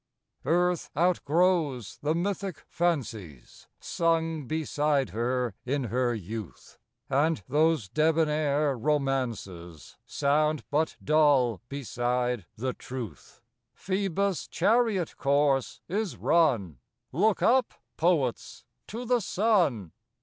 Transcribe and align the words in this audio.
ARTH 0.47 0.89
outgrows 0.97 1.99
the 2.01 2.15
mythic 2.15 2.63
fancies 2.67 3.67
Sung 3.79 4.47
beside 4.47 5.11
her 5.11 5.53
in 5.63 5.83
her 5.85 6.11
youth; 6.15 6.79
And 7.07 7.43
those 7.47 7.87
debonair 7.87 8.75
romances 8.75 9.97
Sound 10.07 10.63
but 10.71 10.97
dull 11.03 11.61
beside 11.69 12.47
the 12.55 12.73
truth. 12.73 13.43
Phoebus' 13.75 14.47
chariot 14.47 15.17
course 15.17 15.81
is 15.87 16.17
run! 16.17 16.79
Look 17.11 17.43
up, 17.43 17.75
poets, 17.95 18.65
to 18.87 19.05
the 19.05 19.19
sun 19.21 19.91